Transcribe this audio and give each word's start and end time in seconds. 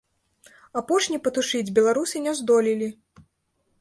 Апошні 0.81 1.19
патушыць 1.27 1.73
беларусы 1.81 2.17
не 2.27 2.33
здолелі. 2.41 2.89